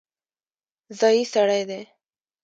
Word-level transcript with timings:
ځايي 0.99 1.23
سړی 1.33 1.61
دی. 1.69 1.81